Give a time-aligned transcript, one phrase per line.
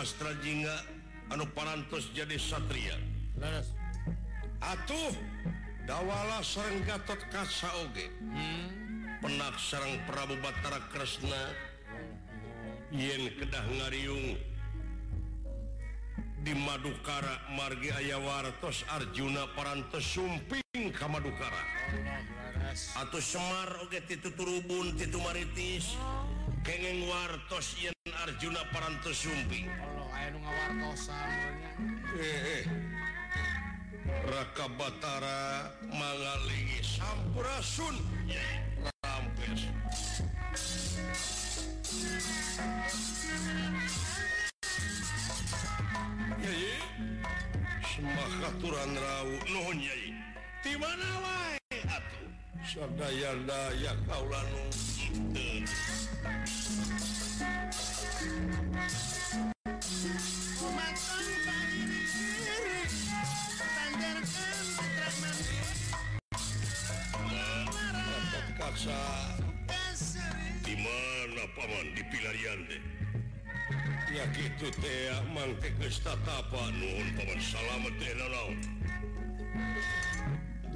[0.00, 0.76] Astrainga
[1.32, 2.94] anu parantos jadi Satria
[4.60, 5.14] atuh
[5.86, 8.66] dawalah sertot hmm.
[9.22, 11.54] penaserang Prabu Battara Kresna
[12.92, 13.64] Yen kedah
[16.38, 21.62] di Madukara margi Ayh wartos Arjuna paras suping kamadukara
[23.00, 23.86] atuh Semar
[24.36, 26.24] turubu titu Maritis oh.
[26.64, 27.92] keg wartos yen
[28.40, 29.62] juna perante Sumpi
[34.26, 36.18] raka Battara Mal
[47.86, 48.94] sampaiunpirmpauran
[50.66, 51.36] Ranyauh
[52.68, 54.26] Surdayaa kau
[68.78, 69.34] sa
[70.62, 72.78] dimana Paman dipilarian de
[74.38, 74.86] gitu T
[75.34, 77.10] mangke ketatapan nuun
[77.42, 77.90] salat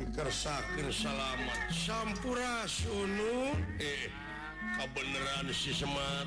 [0.03, 1.39] dikersakir salat
[1.71, 4.11] campura sunuh eh
[4.83, 6.27] ke benean si Semar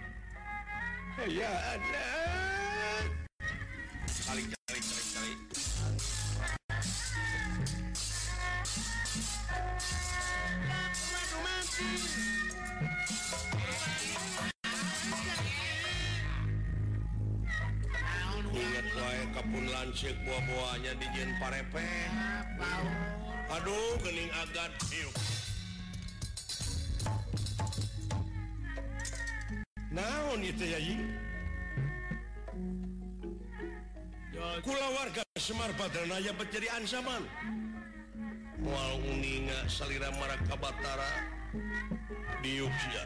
[1.21, 1.29] bu
[19.31, 21.85] kepun lance buah-buanya di Jin Pape
[23.51, 25.13] Aduh kening agak yuk
[29.91, 30.79] naon ituga
[35.41, 35.73] Semaren
[36.13, 37.17] aja penceran sama
[38.61, 41.11] Wowkabatara
[42.45, 43.03] disia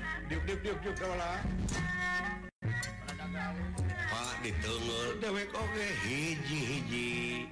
[4.12, 7.48] Pak ditegur dewek Oke hijihi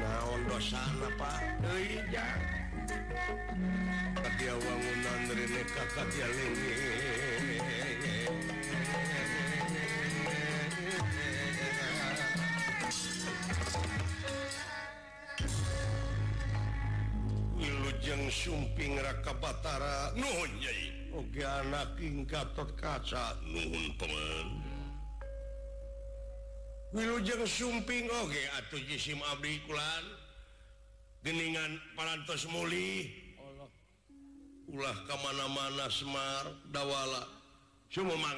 [0.00, 2.00] naon dosana Pakhi
[2.88, 7.98] Hai tadi wangun Andrenek kakak ya le Hai
[17.58, 21.10] Wi lu jeng sumping rakatara nunyage
[21.42, 24.48] anaking kaott kaca nuhunen
[26.94, 29.74] Hai Wi lujangng supingge atuh jesim aliiku
[31.28, 32.14] an para
[32.52, 32.62] mu
[34.66, 37.22] ulah kemana-mana Semardakwala
[37.90, 38.34] cuma man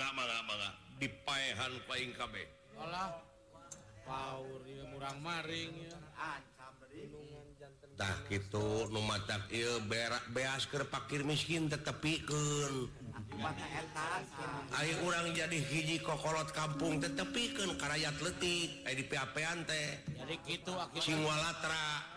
[1.01, 3.13] dipaahan KBrahtah
[9.53, 9.69] be
[10.33, 12.25] beasker parkir miskin tetepi
[14.81, 19.05] air kurang jadi hiji kokkolot kampungtetepiken karayaat lettik- jadi
[20.49, 20.73] itu
[21.05, 22.17] singwalatra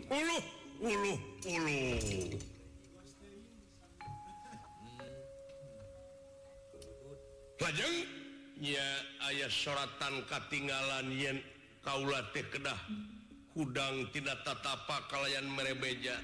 [9.27, 11.39] aya soatantinggalan yen
[11.83, 16.15] Kauladahdang tidak tat apa kalian merebeja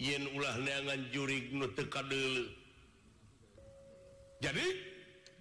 [0.00, 2.48] ulah neangan jurikka Hai
[4.40, 4.66] jadi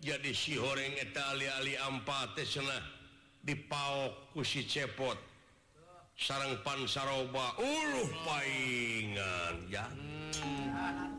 [0.03, 0.99] jadi sihoreng
[1.31, 2.35] Ali Ali ampat
[3.39, 5.15] dipaokkusi cepot
[6.19, 11.18] sarang pansarobaul palingan ya hmm.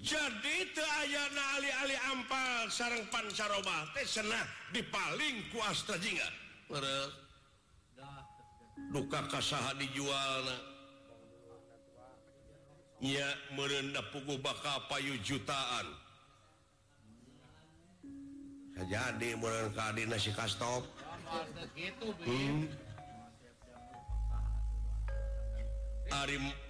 [0.00, 3.26] jadi Ampal sarang Pan
[4.04, 6.32] senat di paling kustaingat
[8.90, 10.44] lka kasaha dijual
[13.04, 15.84] ia merendak puku bakal payu jutaan
[18.80, 20.82] jadi mereka disi kasok
[26.10, 26.69] hari hmm.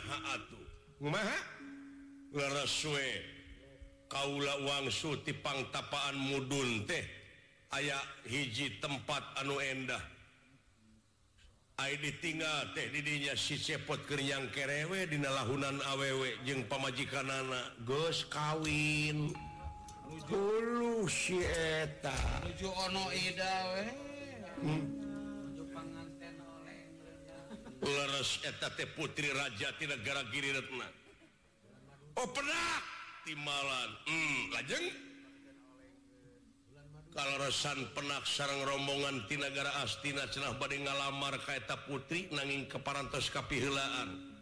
[4.13, 7.01] Kaula uang Sutipangtapaan mudhun teh
[7.73, 7.97] aya
[8.29, 10.05] hiji tempat anu endah
[11.91, 19.35] ditinggal teh didinya si potker yang kerewe dilahunan awW jeung pamajikan anak go kawin
[20.07, 21.07] hmm.
[28.95, 30.87] putri Raja tidak gara-giri rena
[32.15, 32.45] Open
[33.27, 34.85] timalan hmm, lajeng
[37.53, 44.33] san penasaran rombongantinagara astina cenahbar ngalamar kataeta putri nanging kepara tas kaphilaan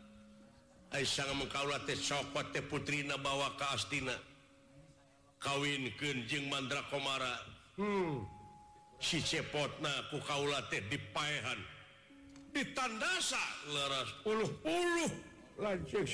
[0.92, 1.08] Hai
[1.40, 1.48] meng
[2.04, 4.12] sofat Putri bawa Kastina
[5.40, 7.40] kawin kejeng mandra Komarace
[7.80, 8.28] hmm.
[9.56, 9.88] potna
[10.92, 11.60] dipaahan
[12.51, 13.40] ditandasa
[13.72, 15.08] leraspulpul
[15.56, 16.12] lanjut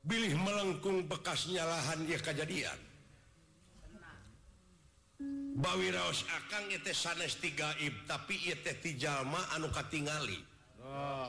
[0.00, 2.78] pilih melengkung bekasnyalahan dia kejadian
[5.60, 7.16] bawi Raos akan tesib
[8.08, 10.40] tapima anuka tinggalali
[10.80, 11.28] oh,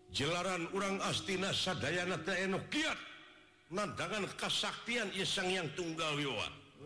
[0.08, 1.84] jelaran u astina sad
[2.72, 6.48] kiatnantangansaktian Yesang yang tunggal hewa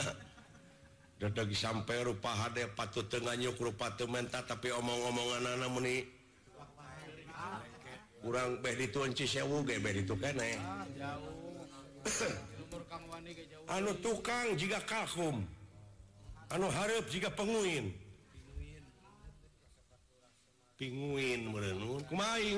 [1.21, 3.75] udah sampai rupahada patut tengahnya kerup
[4.09, 5.69] men tapi omong-omongan anak
[8.23, 8.57] kurang
[13.69, 15.43] anu tukang jika kahum
[16.47, 17.91] anu Harp jika penguin
[20.79, 22.57] pinin merenun ke main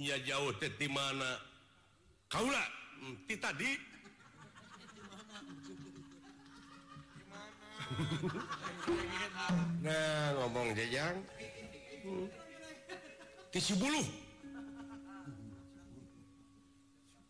[0.00, 1.36] jauh Teti mana
[2.32, 2.64] kaulah
[3.04, 3.76] mm, tadi
[10.40, 10.72] ngomong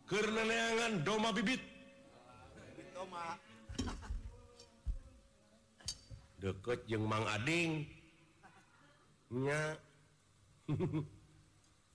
[0.07, 1.61] karena neangan doma bibit
[6.41, 9.59] deket je Ma aingnya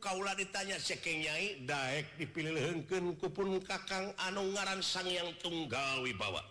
[0.00, 1.62] kauula ditanya sekenyaiek
[2.18, 6.42] dipilih hengken kupun kakang anu ngaran sangang tunggawi bawa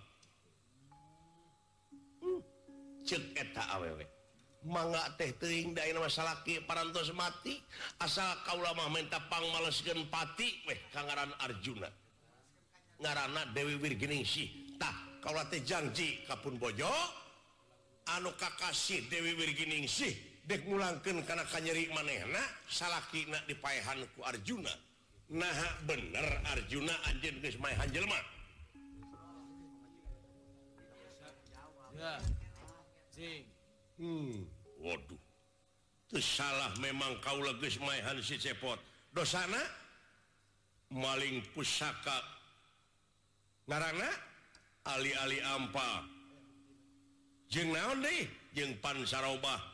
[4.64, 6.38] masalah
[7.16, 7.54] mati
[8.00, 11.90] asal kau lama mintapang malespati wegaran Arjuna
[13.04, 14.24] ngaran Dewigining
[15.66, 16.10] janji
[16.60, 16.94] Bojo
[18.16, 22.38] anu kakasih Dewi Wirgining sih nguken karena nyerik mana
[22.70, 24.70] salah ki dipaahanku Arjuna
[25.26, 25.50] nah
[25.90, 26.94] bener Arjuna
[27.82, 28.20] ajalma
[33.98, 34.46] hmm.
[36.22, 38.78] salah memang kau lebih mayhanpot
[39.18, 39.58] dosana
[40.94, 42.22] malingpusana
[44.86, 46.06] ali-ali ammpa
[47.50, 47.66] je
[48.54, 49.74] jengpan saobau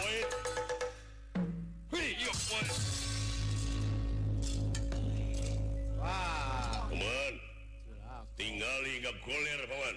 [0.00, 0.28] wait
[1.92, 2.32] hei iya
[6.00, 7.34] wah teman
[8.36, 9.96] tinggal hingga goler paman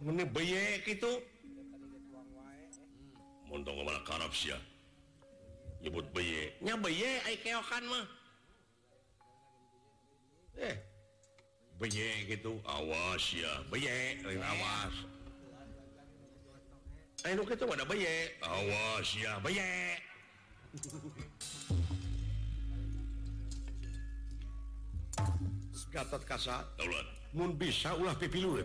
[0.00, 1.12] ini beyek itu
[3.50, 3.84] Muntung hmm.
[3.84, 4.48] kemana karab sih
[5.84, 8.06] Nyebut beyek Nya beyek ayo keokan mah
[10.56, 10.74] Eh
[11.76, 14.94] Beyek itu Awas ya Beyek Lain awas
[17.28, 20.00] Eh lu itu mana beyek Awas ya beyek
[25.92, 26.64] Gatot kasar
[27.36, 28.64] Mun bisa ulah pipilurin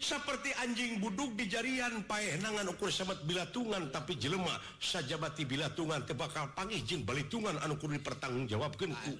[0.00, 6.50] seperti anjing buduk di jarian paenangan ukur sahabat bilatungan tapi jelemah saja batti bilatungan tebakal
[6.58, 9.14] pagijingbalikungan Anukur di pertanggung jawabkanku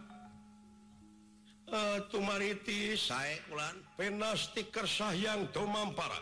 [2.19, 3.39] mariti saya
[3.95, 6.19] penastiker sayhyangparakra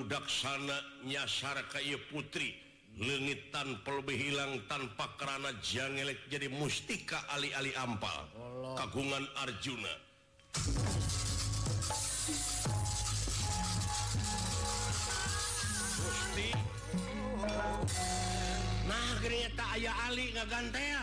[0.00, 2.54] Udakksananya Sara kay putri
[2.98, 8.26] legittanbih hilang tanpa kerana janganngelek jadi mustika al-ali Ampal
[8.74, 9.92] kagungan Arjuna
[18.88, 21.02] nah akhirnya tak aya Ali nggak ganda ya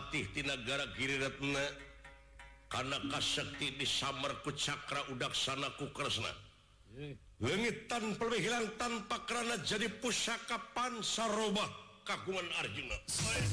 [0.00, 1.64] ihtinagaragir Ratna
[2.72, 6.32] karena kaskti diamr ke Cakra Udakksanakuresna
[7.42, 8.16] weitatan eh.
[8.16, 11.68] pelilang tanpa karena jadi pusyaaka Pansarobat
[12.08, 13.50] kaguan Arjuna hai eh.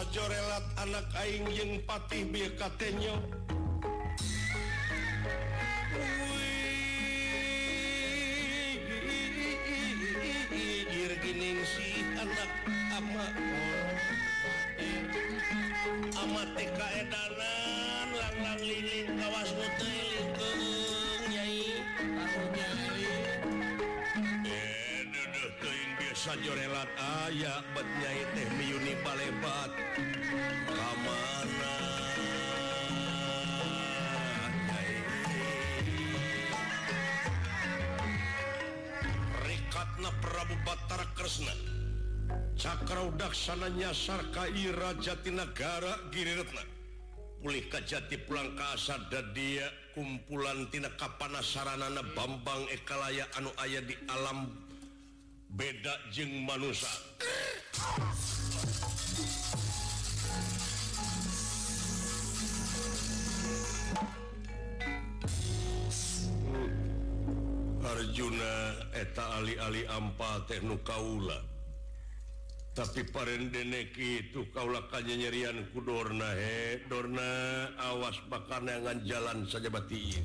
[0.00, 3.41] chorelat anak aing yen patih bi katenyo.
[26.30, 26.86] relan
[27.26, 28.30] ayanyait
[28.62, 29.10] Yuni ba
[30.70, 32.14] kamarkatna
[40.22, 41.50] Prabu Battararesna
[42.54, 46.06] Cakrau daksananya Sarkarajatinagara
[47.42, 48.78] olehjati pulangka
[49.10, 49.66] da dia
[49.98, 54.70] kumpulan Tidak Kapana saranaana Bambang ekalaya anu ayat di alam pun
[55.52, 56.64] beda jeng man
[67.82, 68.54] Harjuna
[68.96, 71.36] eta ali-ali ammpa teknu kaula
[72.72, 77.28] tapi par denekki itu kauulakannya nyerian kudorna hedorna
[77.92, 80.24] awas bakarangan jalan saja batin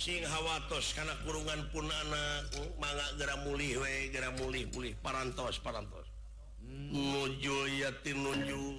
[0.00, 2.50] singwatos karena kurungan pun anak
[2.82, 5.86] man gera muli we gera muih boleh parantos paras
[6.90, 8.78] lujo yatim nunjuk